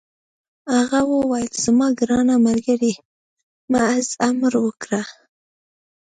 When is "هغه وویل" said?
0.75-1.51